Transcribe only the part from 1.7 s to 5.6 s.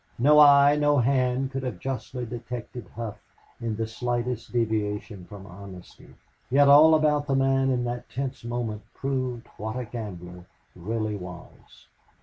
justly detected Hough in the slightest deviation from